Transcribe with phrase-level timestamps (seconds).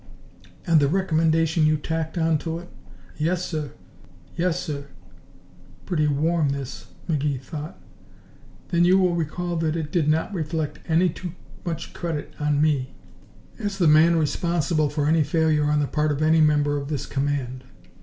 [0.65, 2.69] "And the recommendation you tacked on to it?"
[3.17, 3.73] "Yes, sir."
[5.85, 7.79] Pretty warm, this, McGee thought.
[8.69, 11.33] "Then you will recall that it did not reflect any too
[11.65, 12.95] much credit on me,
[13.59, 17.05] as the man responsible for any failure on the part of any member of this
[17.05, 17.63] command.